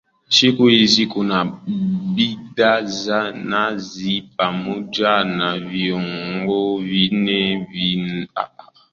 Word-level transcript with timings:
Siku 0.29 0.67
hizi 0.67 1.07
kuna 1.07 1.45
bidhaa 2.15 2.81
za 2.81 3.31
nazi 3.31 4.21
pamoja 4.37 5.23
na 5.23 5.59
viungo 5.59 6.77
vingine 6.77 7.67
vinavyochangia 7.71 8.49
uchumi 8.53 8.87